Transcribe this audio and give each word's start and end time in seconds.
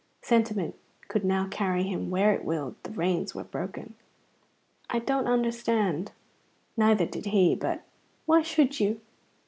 Sentiment 0.23 0.73
could 1.09 1.23
now 1.23 1.47
carry 1.49 1.83
him 1.83 2.09
where 2.09 2.33
it 2.33 2.43
willed. 2.43 2.73
The 2.81 2.89
reins 2.89 3.35
were 3.35 3.43
broken. 3.43 3.93
"I 4.89 4.97
don't 4.97 5.27
understand." 5.27 6.11
Neither 6.75 7.05
did 7.05 7.27
he; 7.27 7.53
but, 7.53 7.83
"Why 8.25 8.41
should 8.41 8.79
you? 8.79 8.99